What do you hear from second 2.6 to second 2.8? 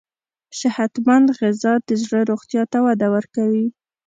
ته